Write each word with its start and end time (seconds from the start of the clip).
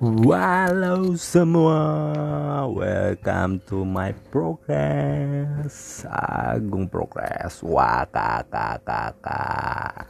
Halo 0.00 1.12
semua, 1.12 2.64
welcome 2.64 3.60
to 3.68 3.84
my 3.84 4.16
progress. 4.32 6.08
Agung 6.08 6.88
Progress, 6.88 7.60
wah 7.60 8.08
kakak 8.08 8.80
kakak 8.80 10.08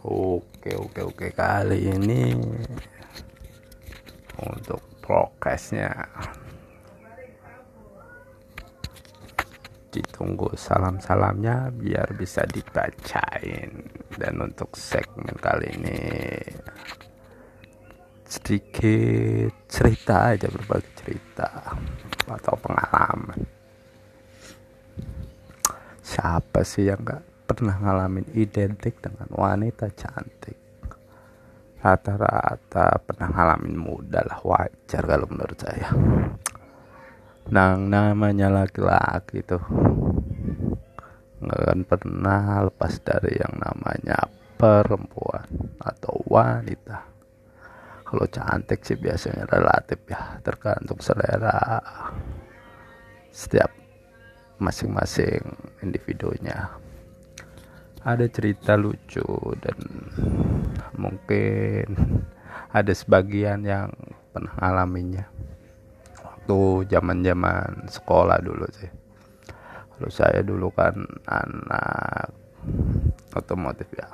Oke 0.00 0.72
oke 0.80 1.00
oke. 1.04 1.26
Kali 1.36 1.92
ini 1.92 2.32
untuk 4.40 4.80
prokesnya. 5.04 5.92
Ditunggu 9.90 10.56
salam-salamnya 10.56 11.68
biar 11.68 12.16
bisa 12.16 12.48
dibacain. 12.48 13.92
Dan 14.16 14.40
untuk 14.40 14.72
segmen 14.72 15.36
kali 15.36 15.68
ini 15.76 16.00
sedikit 18.30 19.66
cerita 19.66 20.32
aja 20.32 20.46
berbagi 20.48 20.90
cerita 20.96 21.76
atau 22.30 22.54
pengalaman. 22.56 23.42
Siapa 26.00 26.64
sih 26.64 26.88
yang 26.88 27.02
gak 27.04 27.29
pernah 27.50 27.82
ngalamin 27.82 28.30
identik 28.38 29.02
dengan 29.02 29.26
wanita 29.34 29.90
cantik. 29.90 30.54
Rata-rata 31.82 33.02
pernah 33.02 33.26
ngalamin 33.26 33.74
muda 33.74 34.22
lah 34.22 34.38
wajar 34.46 35.02
kalau 35.02 35.26
menurut 35.26 35.58
saya. 35.58 35.90
Nang 37.50 37.90
namanya 37.90 38.46
laki-laki 38.54 39.42
tuh 39.42 39.58
nggak 41.42 41.60
akan 41.66 41.80
pernah 41.82 42.70
lepas 42.70 43.02
dari 43.02 43.34
yang 43.34 43.58
namanya 43.58 44.30
perempuan 44.54 45.74
atau 45.82 46.22
wanita. 46.30 47.02
Kalau 48.06 48.30
cantik 48.30 48.86
sih 48.86 48.94
biasanya 48.94 49.50
relatif 49.50 49.98
ya 50.06 50.38
tergantung 50.46 51.02
selera 51.02 51.82
setiap 53.34 53.74
masing-masing 54.62 55.42
individunya 55.82 56.89
ada 58.00 58.24
cerita 58.32 58.80
lucu 58.80 59.24
dan 59.60 59.76
mungkin 60.96 61.84
ada 62.72 62.92
sebagian 62.96 63.60
yang 63.60 63.92
pernah 64.32 64.56
alaminya 64.56 65.24
waktu 66.24 66.88
zaman-zaman 66.88 67.86
sekolah 67.92 68.40
dulu 68.40 68.66
sih. 68.72 68.90
Kalau 69.94 70.08
saya 70.08 70.40
dulu 70.40 70.72
kan 70.72 70.96
anak 71.28 72.32
otomotif 73.36 73.86
ya. 73.92 74.08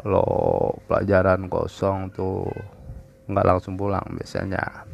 Kalau 0.00 0.72
pelajaran 0.88 1.52
kosong 1.52 2.08
tuh 2.16 2.48
nggak 3.28 3.44
langsung 3.44 3.76
pulang 3.76 4.08
biasanya. 4.16 4.88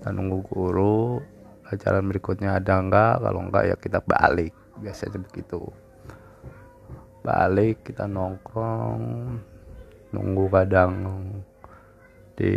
Kita 0.00 0.08
nunggu 0.08 0.40
guru 0.48 1.20
pelajaran 1.68 2.08
berikutnya 2.08 2.56
ada 2.56 2.80
enggak 2.80 3.20
kalau 3.20 3.40
enggak 3.44 3.64
ya 3.68 3.76
kita 3.76 4.00
balik. 4.00 4.56
Biasanya 4.80 5.20
begitu 5.20 5.68
balik 7.20 7.84
kita 7.84 8.08
nongkrong 8.08 9.02
nunggu 10.10 10.44
kadang 10.50 10.92
di 12.34 12.52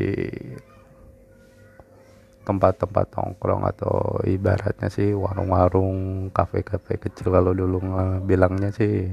tempat-tempat 2.44 3.08
nongkrong 3.16 3.64
atau 3.72 4.20
ibaratnya 4.28 4.92
sih 4.92 5.16
warung-warung 5.16 6.28
kafe-kafe 6.36 7.00
kecil 7.00 7.32
kalau 7.32 7.56
dulu 7.56 7.80
bilangnya 8.28 8.72
sih 8.76 9.08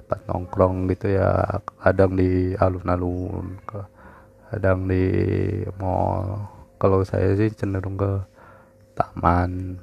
tempat 0.00 0.20
nongkrong 0.28 0.88
gitu 0.92 1.16
ya 1.16 1.60
kadang 1.80 2.16
di 2.16 2.52
alun-alun 2.56 3.56
kadang 4.50 4.90
di 4.90 5.06
mall. 5.78 6.42
Kalau 6.80 7.04
saya 7.06 7.36
sih 7.38 7.52
cenderung 7.54 7.94
ke 7.94 8.18
taman 8.98 9.78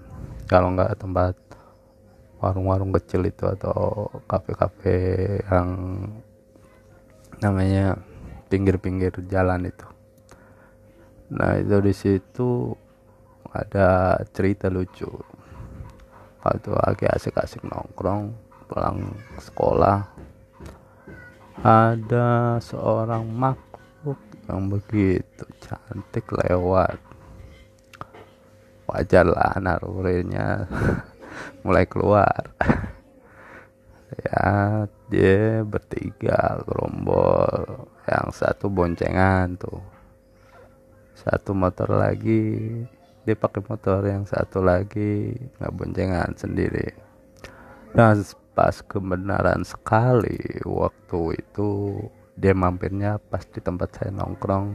kalau 0.49 0.75
nggak 0.75 0.99
tempat 0.99 1.33
warung-warung 2.37 2.93
kecil 2.93 3.25
itu 3.25 3.49
atau 3.49 4.09
kafe-kafe 4.29 4.97
yang 5.49 5.69
namanya 7.41 7.97
pinggir-pinggir 8.49 9.13
jalan 9.25 9.69
itu. 9.69 9.87
Nah 11.33 11.59
itu 11.59 11.77
di 11.83 11.93
situ 11.93 12.49
ada 13.51 14.21
cerita 14.31 14.69
lucu. 14.69 15.09
Waktu 16.45 16.69
lagi 16.71 17.05
asik-asik 17.09 17.65
nongkrong 17.67 18.31
pulang 18.71 19.11
sekolah 19.41 20.07
ada 21.65 22.61
seorang 22.61 23.25
makhluk 23.27 24.21
yang 24.47 24.69
begitu 24.69 25.43
cantik 25.59 26.29
lewat. 26.31 27.01
Wajar 28.87 29.27
lah 29.27 29.59
nalurinya 29.59 30.63
mulai 31.63 31.85
keluar. 31.87 32.53
Ya 34.07 34.87
dia 35.11 35.67
bertiga 35.67 36.63
gerombol. 36.63 37.91
Yang 38.07 38.27
satu 38.39 38.71
boncengan 38.71 39.59
tuh. 39.59 39.83
Satu 41.11 41.51
motor 41.51 41.91
lagi 41.91 42.71
dia 43.27 43.35
pakai 43.35 43.61
motor. 43.67 44.07
Yang 44.07 44.31
satu 44.31 44.63
lagi 44.63 45.35
nggak 45.59 45.75
boncengan 45.75 46.31
sendiri. 46.39 46.87
Nah 47.99 48.15
pas 48.55 48.79
kebenaran 48.79 49.67
sekali 49.67 50.39
waktu 50.63 51.43
itu 51.43 51.99
dia 52.39 52.55
mampirnya 52.55 53.19
pas 53.19 53.43
di 53.43 53.59
tempat 53.59 53.91
saya 53.91 54.15
nongkrong. 54.15 54.71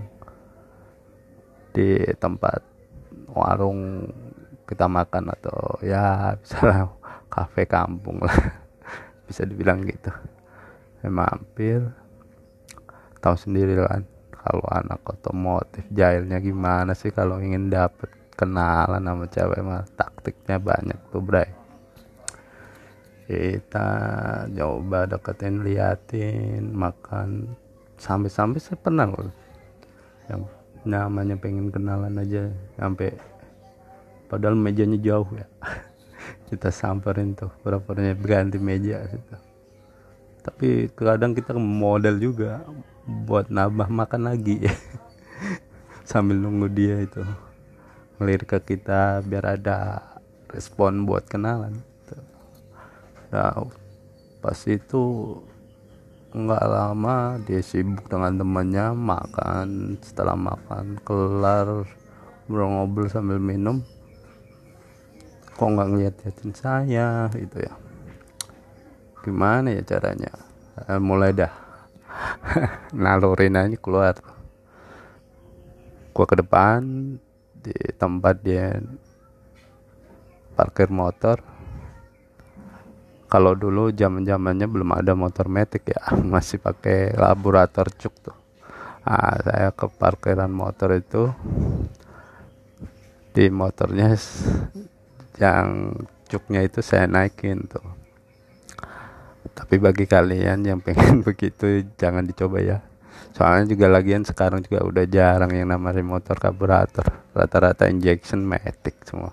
Di 1.72 2.04
tempat 2.20 2.60
warung 3.32 4.12
kita 4.72 4.88
makan 4.88 5.28
atau 5.28 5.76
ya 5.84 6.32
misalnya 6.40 6.88
kafe 7.28 7.68
kampung 7.68 8.24
lah. 8.24 8.36
Bisa 9.28 9.44
dibilang 9.44 9.84
gitu. 9.84 10.08
Saya 11.00 11.12
mampir 11.12 11.84
tahu 13.20 13.36
sendiri 13.38 13.78
kan 13.78 14.02
kalau 14.34 14.66
anak 14.74 14.98
otomotif 15.06 15.86
jahilnya 15.94 16.42
gimana 16.42 16.98
sih 16.98 17.14
kalau 17.14 17.38
ingin 17.38 17.70
dapet 17.70 18.10
kenalan 18.34 18.98
sama 18.98 19.30
cewek 19.30 19.60
mah 19.62 19.86
taktiknya 19.94 20.58
banyak 20.58 20.98
tuh 21.12 21.22
bray. 21.22 21.48
Kita 23.28 23.88
coba 24.50 25.06
deketin 25.06 25.62
liatin 25.62 26.74
makan. 26.74 27.54
Sampai-sampai 28.02 28.58
saya 28.58 28.82
pernah 28.82 29.06
loh 29.06 29.30
yang 30.26 30.42
namanya 30.82 31.38
pengen 31.38 31.70
kenalan 31.70 32.18
aja 32.18 32.50
sampai 32.74 33.14
padahal 34.32 34.56
mejanya 34.56 34.96
jauh 34.96 35.28
ya. 35.36 35.44
Kita 36.48 36.72
samperin 36.72 37.36
tuh 37.36 37.52
berapa 37.60 37.84
berganti 38.16 38.56
meja 38.56 39.04
gitu 39.04 39.52
tapi 40.42 40.90
kadang 40.98 41.38
kita 41.38 41.54
modal 41.54 42.18
juga 42.18 42.66
buat 43.06 43.46
nambah 43.46 43.86
makan 43.86 44.34
lagi. 44.34 44.58
Sambil 46.10 46.42
nunggu 46.42 46.66
dia 46.66 46.98
itu 46.98 47.22
ngelirik 48.18 48.50
ke 48.50 48.58
kita 48.74 49.22
biar 49.22 49.58
ada 49.58 50.02
respon 50.50 51.06
buat 51.06 51.30
kenalan. 51.30 51.78
Nah 53.30 53.70
pas 54.42 54.58
itu 54.66 55.02
nggak 56.34 56.64
lama 56.66 57.38
dia 57.46 57.62
sibuk 57.62 58.10
dengan 58.10 58.42
temannya 58.42 58.98
makan. 58.98 59.94
Setelah 60.02 60.34
makan 60.34 60.98
kelar 61.06 61.86
ngobrol-ngobrol 62.50 63.06
sambil 63.06 63.38
minum 63.38 63.86
kok 65.52 65.68
nggak 65.68 65.88
ngeliat-liatin 65.88 66.52
saya 66.56 67.28
gitu 67.36 67.62
ya. 67.62 67.74
Gimana 69.22 69.70
ya 69.70 69.82
caranya? 69.86 70.32
Eh, 70.88 71.00
mulai 71.00 71.30
dah. 71.30 71.52
Nalurin 73.04 73.54
aja 73.54 73.76
keluar. 73.78 74.16
Gua 76.12 76.26
ke 76.28 76.36
depan 76.36 76.80
di 77.62 77.76
tempat 77.96 78.42
dia 78.42 78.80
parkir 80.58 80.90
motor. 80.92 81.40
Kalau 83.30 83.56
dulu 83.56 83.88
zaman 83.96 84.28
zamannya 84.28 84.68
belum 84.68 84.92
ada 84.92 85.16
motor 85.16 85.48
metik 85.48 85.88
ya 85.88 86.12
masih 86.34 86.60
pakai 86.60 87.16
laburator 87.16 87.88
cuk 87.88 88.14
tuh. 88.20 88.36
Nah, 89.02 89.34
saya 89.42 89.68
ke 89.74 89.90
parkiran 89.90 90.52
motor 90.52 90.94
itu 90.94 91.32
di 93.32 93.48
motornya 93.48 94.12
yang 95.40 95.96
cuknya 96.28 96.64
itu 96.64 96.80
saya 96.84 97.08
naikin 97.08 97.64
tuh. 97.68 97.84
Tapi 99.52 99.76
bagi 99.76 100.08
kalian 100.08 100.64
yang 100.64 100.80
pengen 100.80 101.20
begitu 101.28 101.84
jangan 102.00 102.24
dicoba 102.24 102.58
ya. 102.60 102.78
Soalnya 103.32 103.72
juga 103.72 103.88
lagian 103.88 104.24
sekarang 104.24 104.60
juga 104.60 104.84
udah 104.84 105.04
jarang 105.08 105.52
yang 105.52 105.72
namanya 105.72 106.04
motor 106.04 106.36
karburator. 106.36 107.04
Rata-rata 107.32 107.88
injection 107.88 108.44
matic 108.44 108.96
semua. 109.08 109.32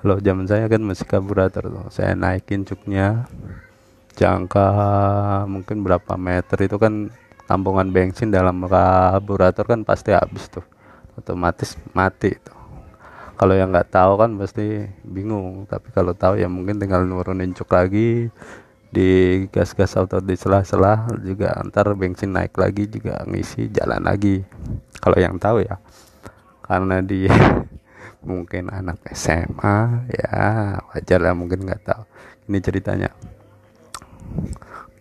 Kalau 0.00 0.20
zaman 0.20 0.44
saya 0.44 0.68
kan 0.68 0.84
masih 0.84 1.08
karburator 1.08 1.64
tuh. 1.64 1.88
Saya 1.88 2.12
naikin 2.12 2.68
cuknya 2.68 3.24
jangka 4.14 4.68
mungkin 5.48 5.82
berapa 5.82 6.14
meter 6.20 6.68
itu 6.68 6.76
kan 6.76 7.10
tampungan 7.48 7.90
bensin 7.90 8.28
dalam 8.32 8.64
karburator 8.64 9.64
kan 9.64 9.80
pasti 9.84 10.12
habis 10.12 10.48
tuh. 10.52 10.64
Otomatis 11.16 11.78
mati 11.94 12.34
itu 12.34 12.63
kalau 13.34 13.54
yang 13.58 13.74
nggak 13.74 13.90
tahu 13.90 14.14
kan 14.14 14.30
pasti 14.38 14.86
bingung. 15.02 15.66
Tapi 15.66 15.90
kalau 15.90 16.14
tahu 16.14 16.38
ya 16.38 16.46
mungkin 16.46 16.78
tinggal 16.78 17.02
nurunin 17.02 17.50
cuk 17.50 17.70
lagi 17.74 18.30
di 18.94 19.10
gas-gas 19.50 19.98
atau 19.98 20.22
di 20.22 20.38
sela-sela 20.38 21.10
juga 21.18 21.58
antar 21.58 21.98
bensin 21.98 22.30
naik 22.30 22.54
lagi 22.54 22.86
juga 22.86 23.26
ngisi 23.26 23.74
jalan 23.74 24.06
lagi. 24.06 24.46
Kalau 25.02 25.18
yang 25.18 25.34
tahu 25.42 25.66
ya 25.66 25.82
karena 26.64 27.02
di 27.02 27.26
mungkin 28.28 28.72
anak 28.72 29.04
SMA 29.12 30.08
ya 30.08 30.34
wajar 30.94 31.18
lah 31.18 31.34
mungkin 31.34 31.66
nggak 31.66 31.82
tahu. 31.82 32.02
Ini 32.46 32.58
ceritanya. 32.62 33.10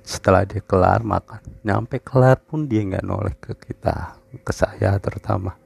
Setelah 0.04 0.44
dia 0.44 0.60
kelar 0.60 1.06
makan 1.06 1.40
nyampe 1.64 2.02
kelar 2.04 2.42
pun 2.42 2.68
dia 2.68 2.84
nggak 2.84 3.06
noleh 3.08 3.38
ke 3.40 3.56
kita 3.56 4.20
ke 4.44 4.52
saya 4.52 5.00
terutama 5.00 5.62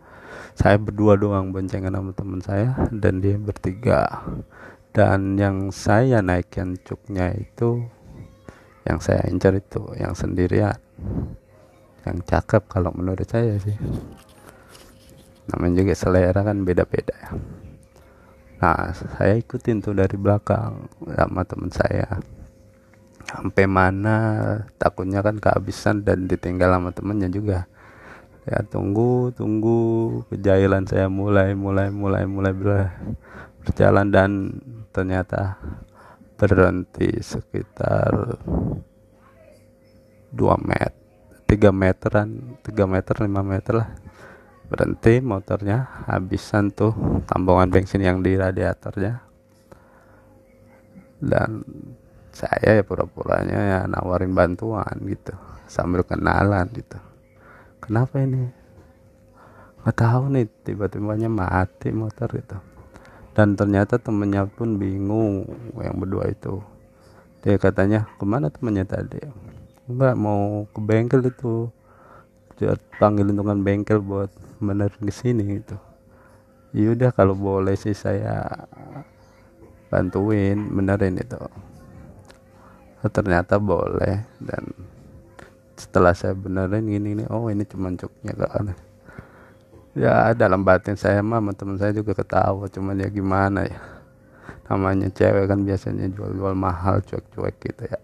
saya 0.57 0.81
berdua 0.81 1.15
doang 1.15 1.53
boncengan 1.53 1.93
sama 1.93 2.11
teman 2.17 2.41
saya 2.41 2.73
dan 2.89 3.21
dia 3.21 3.37
bertiga. 3.37 4.25
Dan 4.89 5.37
yang 5.37 5.69
saya 5.69 6.25
naikkan 6.25 6.73
cuknya 6.81 7.29
itu 7.37 7.85
yang 8.87 8.97
saya 8.97 9.27
incar 9.29 9.53
itu 9.53 9.83
yang 9.99 10.17
sendirian. 10.17 10.79
Yang 12.07 12.17
cakep 12.25 12.63
kalau 12.65 12.89
menurut 12.95 13.27
saya 13.29 13.61
sih. 13.61 13.77
Namanya 15.53 15.85
juga 15.85 15.93
selera 15.93 16.41
kan 16.41 16.65
beda-beda. 16.65 17.13
Ya 17.13 17.31
nah 18.57 18.89
saya 18.89 19.37
ikutin 19.37 19.85
tuh 19.85 19.93
dari 19.93 20.17
belakang 20.17 20.89
sama 21.05 21.45
teman 21.45 21.69
saya. 21.69 22.09
Sampai 23.27 23.69
mana 23.69 24.17
takutnya 24.81 25.21
kan 25.21 25.37
kehabisan 25.37 26.01
dan 26.01 26.25
ditinggal 26.25 26.73
sama 26.73 26.89
temennya 26.89 27.29
juga 27.29 27.69
ya 28.47 28.63
tunggu 28.63 29.35
tunggu. 29.35 30.23
Kejailan 30.31 30.87
saya 30.87 31.11
mulai 31.11 31.51
mulai 31.53 31.91
mulai 31.91 32.23
mulai 32.23 32.53
berjalan 33.61 34.07
dan 34.07 34.31
ternyata 34.95 35.59
berhenti 36.39 37.19
sekitar 37.19 38.39
2 40.31 40.39
meter 40.63 40.95
3 41.47 41.71
meteran 41.71 42.59
3 42.63 42.75
meter 42.87 43.15
5 43.23 43.27
meter 43.43 43.73
lah. 43.83 43.89
Berhenti 44.67 45.23
motornya 45.23 46.03
habisan 46.11 46.75
tuh 46.75 47.23
tambungan 47.23 47.71
bensin 47.71 48.03
yang 48.03 48.19
di 48.19 48.35
radiatornya. 48.35 49.23
Dan 51.23 51.63
saya 52.35 52.77
ya 52.77 52.83
pura-puranya 52.83 53.57
ya 53.57 53.79
nawarin 53.89 54.35
bantuan 54.35 54.93
gitu 55.07 55.33
sambil 55.65 56.05
kenalan 56.05 56.69
gitu 56.69 56.99
kenapa 57.87 58.19
ini? 58.19 58.51
Nggak 59.81 59.95
tahu 59.95 60.23
nih 60.35 60.45
tiba-tibanya 60.67 61.31
mati 61.31 61.89
motor 61.95 62.27
gitu 62.35 62.59
dan 63.37 63.53
ternyata 63.53 64.01
temennya 64.01 64.49
pun 64.49 64.81
bingung 64.81 65.45
yang 65.77 65.93
berdua 66.01 66.33
itu. 66.33 66.57
Dia 67.45 67.61
katanya 67.61 68.09
ke 68.17 68.25
mana 68.25 68.49
temennya 68.49 68.81
tadi? 68.81 69.21
Mbak 69.85 70.15
mau 70.17 70.65
ke 70.73 70.81
bengkel 70.81 71.21
itu. 71.29 71.69
Panggil 72.97 73.29
untungan 73.29 73.61
bengkel 73.61 74.01
buat 74.01 74.33
benerin 74.57 75.05
ke 75.05 75.13
sini 75.13 75.61
gitu. 75.61 75.77
Yaudah 76.73 77.13
kalau 77.13 77.37
boleh 77.37 77.77
sih 77.77 77.93
saya 77.93 78.65
bantuin 79.93 80.57
benerin 80.73 81.21
itu. 81.21 81.37
Ternyata 83.05 83.61
boleh 83.61 84.25
dan 84.41 84.65
setelah 85.77 86.13
saya 86.17 86.33
benerin 86.33 86.89
gini 86.89 87.21
nih 87.21 87.27
oh 87.29 87.47
ini 87.53 87.61
cuma 87.69 87.93
cuknya 87.93 88.33
kan 88.33 88.73
ya 89.97 90.33
dalam 90.37 90.61
batin 90.61 90.93
saya 90.93 91.25
mah 91.25 91.41
teman 91.57 91.81
saya 91.81 91.89
juga 91.89 92.13
ketawa 92.13 92.69
cuman 92.69 93.01
ya 93.01 93.09
gimana 93.09 93.65
ya. 93.65 93.81
Namanya 94.67 95.07
cewek 95.09 95.47
kan 95.47 95.63
biasanya 95.63 96.11
jual-jual 96.11 96.53
mahal 96.53 96.99
cuek-cuek 97.01 97.55
gitu 97.63 97.83
ya. 97.87 98.01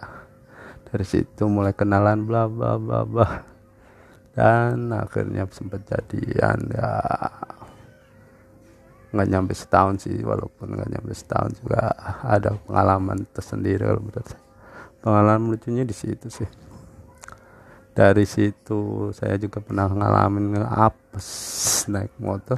Dari 0.90 1.06
situ 1.06 1.44
mulai 1.46 1.76
kenalan 1.76 2.24
bla 2.24 2.48
bla 2.48 2.80
bla 2.80 3.04
bla. 3.04 3.28
Dan 4.34 4.90
akhirnya 4.90 5.46
sempat 5.52 5.86
jadian 5.86 6.58
ya. 6.72 6.90
Nggak 9.14 9.28
nyampe 9.30 9.54
setahun 9.54 10.08
sih 10.08 10.18
walaupun 10.24 10.74
nggak 10.74 10.90
nyampe 10.90 11.14
setahun 11.14 11.62
juga 11.62 11.94
ada 12.26 12.58
pengalaman 12.64 13.28
tersendiri 13.30 13.84
kalau 13.84 14.02
menurut 14.02 14.26
saya. 14.26 14.42
Pengalaman 15.04 15.52
lucunya 15.52 15.84
di 15.84 15.92
situ 15.92 16.32
sih 16.32 16.48
dari 17.94 18.26
situ 18.26 19.14
saya 19.14 19.38
juga 19.38 19.62
pernah 19.62 19.86
ngalamin 19.86 20.66
apes 20.66 21.86
naik 21.86 22.10
motor. 22.18 22.58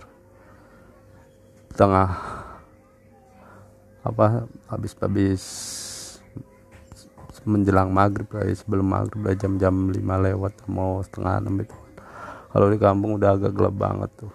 Tengah 1.75 2.09
apa 3.99 4.47
habis-habis 4.71 5.43
menjelang 7.43 7.91
maghrib 7.91 8.31
ya 8.31 8.47
sebelum 8.55 8.87
maghrib 8.87 9.27
jam-jam 9.35 9.91
5 9.91 9.99
lewat 9.99 10.53
mau 10.71 11.03
setengah 11.03 11.43
enam 11.43 11.67
itu. 11.67 11.75
Kalau 12.55 12.71
di 12.71 12.79
kampung 12.79 13.19
udah 13.19 13.35
agak 13.35 13.51
gelap 13.51 13.75
banget 13.75 14.09
tuh. 14.15 14.31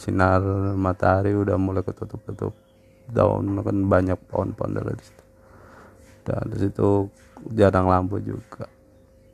Sinar 0.00 0.40
matahari 0.74 1.36
udah 1.36 1.60
mulai 1.60 1.84
ketutup-tutup. 1.84 2.56
Daun 3.12 3.60
kan 3.60 3.76
banyak 3.84 4.16
pohon-pohon 4.24 4.72
dari 4.72 4.96
situ. 5.04 5.24
Dan 6.24 6.48
di 6.48 6.56
situ 6.64 7.12
jarang 7.52 7.92
lampu 7.92 8.16
juga 8.24 8.77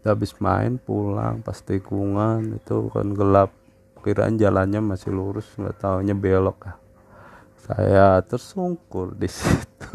habis 0.04 0.36
main 0.40 0.76
pulang 0.76 1.40
pas 1.40 1.56
tikungan 1.60 2.60
itu 2.60 2.92
kan 2.92 3.08
gelap. 3.16 3.50
Kiraan 4.04 4.36
jalannya 4.36 4.84
masih 4.84 5.16
lurus 5.16 5.48
nggak 5.56 5.80
tahunya 5.80 6.12
belok 6.12 6.60
ya 6.68 6.74
saya 7.64 8.20
tersungkur 8.20 9.16
di 9.16 9.28
situ. 9.36 9.88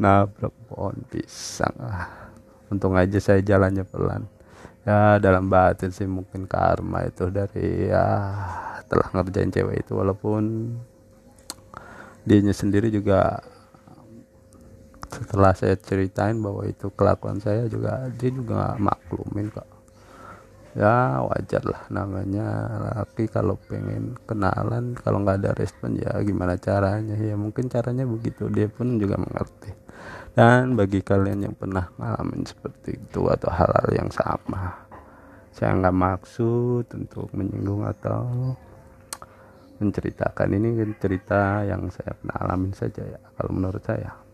Nabrak 0.00 0.52
pohon 0.68 1.04
pisang 1.08 1.76
ah. 1.80 2.32
Untung 2.72 2.96
aja 2.96 3.20
saya 3.20 3.44
jalannya 3.44 3.84
pelan. 3.84 4.24
Ya 4.86 5.20
dalam 5.20 5.50
batin 5.50 5.92
sih 5.92 6.08
mungkin 6.08 6.48
karma 6.48 7.06
itu 7.06 7.28
dari 7.28 7.90
ya 7.90 8.06
telah 8.86 9.10
ngerjain 9.12 9.50
cewek 9.50 9.82
itu 9.82 9.92
walaupun 9.98 10.74
dianya 12.22 12.54
sendiri 12.54 12.90
juga 12.90 13.42
setelah 15.10 15.52
saya 15.54 15.78
ceritain 15.78 16.38
bahwa 16.42 16.66
itu 16.66 16.90
kelakuan 16.92 17.38
saya 17.38 17.66
juga 17.70 18.10
dia 18.14 18.30
juga 18.30 18.74
maklumin 18.76 19.48
kok. 19.50 19.68
Ya 20.76 21.24
wajar 21.24 21.64
lah 21.64 21.88
namanya 21.88 22.68
laki 22.92 23.32
kalau 23.32 23.56
pengen 23.64 24.12
kenalan 24.28 24.92
kalau 24.92 25.24
nggak 25.24 25.40
ada 25.40 25.50
respon 25.56 25.96
ya 25.96 26.12
gimana 26.20 26.60
caranya? 26.60 27.16
Ya 27.16 27.32
mungkin 27.32 27.72
caranya 27.72 28.04
begitu 28.04 28.52
dia 28.52 28.68
pun 28.68 29.00
juga 29.00 29.16
mengerti. 29.16 29.72
Dan 30.36 30.76
bagi 30.76 31.00
kalian 31.00 31.48
yang 31.48 31.56
pernah 31.56 31.88
ngalamin 31.96 32.44
seperti 32.44 33.00
itu 33.00 33.24
atau 33.24 33.48
hal-hal 33.48 33.88
yang 33.96 34.12
sama 34.12 34.86
saya 35.56 35.72
nggak 35.72 35.96
maksud 35.96 36.84
untuk 36.92 37.32
menyinggung 37.32 37.88
atau 37.88 38.52
menceritakan. 39.80 40.52
Ini 40.52 40.68
cerita 41.00 41.64
yang 41.64 41.88
saya 41.88 42.12
pernah 42.12 42.36
alamin 42.44 42.76
saja 42.76 43.00
ya 43.00 43.20
kalau 43.40 43.56
menurut 43.56 43.80
saya 43.80 44.25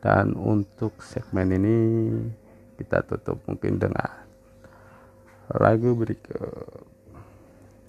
dan 0.00 0.32
untuk 0.36 0.96
segmen 1.04 1.52
ini 1.52 1.76
kita 2.80 3.04
tutup 3.04 3.40
mungkin 3.44 3.76
dengan 3.76 4.08
lagu 5.60 5.92
berikut. 5.92 6.88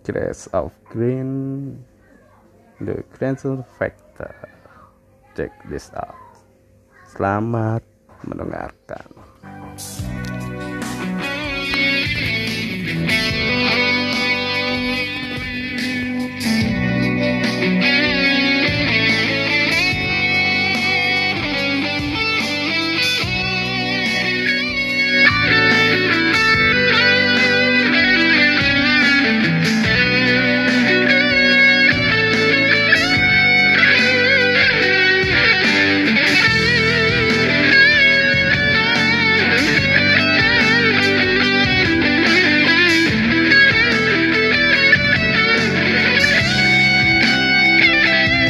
Grace 0.01 0.49
of 0.49 0.73
Green 0.89 1.77
The 2.81 3.05
Grandson 3.13 3.61
Factor. 3.77 4.33
Check 5.37 5.53
this 5.69 5.93
out. 5.93 6.17
Selamat 7.13 7.85
mendengarkan 8.25 9.30